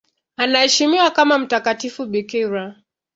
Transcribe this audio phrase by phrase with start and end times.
[0.37, 2.75] Anaheshimiwa kama mtakatifu bikira.